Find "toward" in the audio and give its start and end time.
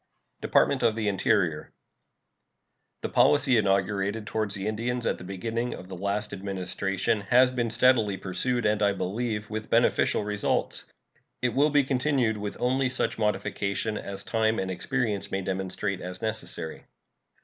4.25-4.49